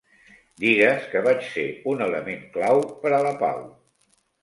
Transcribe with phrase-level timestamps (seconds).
[0.63, 3.67] Digues que vaig ser un element clau per a la pau.